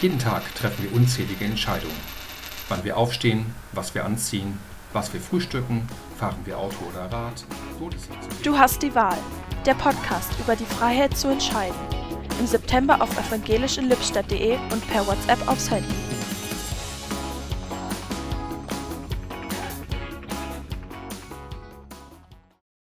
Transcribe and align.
Jeden 0.00 0.18
Tag 0.18 0.54
treffen 0.54 0.84
wir 0.84 0.94
unzählige 0.94 1.44
Entscheidungen. 1.44 1.94
Wann 2.70 2.84
wir 2.84 2.96
aufstehen, 2.96 3.54
was 3.72 3.94
wir 3.94 4.06
anziehen, 4.06 4.58
was 4.94 5.12
wir 5.12 5.20
frühstücken, 5.20 5.86
fahren 6.18 6.38
wir 6.46 6.56
Auto 6.56 6.78
oder 6.90 7.12
Rad. 7.12 7.44
Du 8.42 8.58
hast 8.58 8.82
die 8.82 8.94
Wahl. 8.94 9.18
Der 9.66 9.74
Podcast 9.74 10.32
über 10.40 10.56
die 10.56 10.64
Freiheit 10.64 11.16
zu 11.18 11.28
entscheiden. 11.28 11.76
Im 12.38 12.46
September 12.46 13.02
auf 13.02 13.10
evangelischinlippstadt.de 13.14 14.56
und 14.72 14.88
per 14.88 15.06
WhatsApp 15.06 15.46
aufs 15.46 15.70
Handy. 15.70 16.09